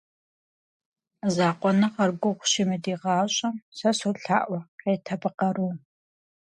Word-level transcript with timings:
Закъуэныгъэр 1.35 2.09
гугъущи 2.21 2.63
мы 2.69 2.77
ди 2.83 2.93
гъащӏэм, 3.01 3.55
сэ 3.77 3.89
солъаӏуэ— 3.99 4.59
къет 4.81 5.05
абы 5.13 5.29
къару. 5.39 5.71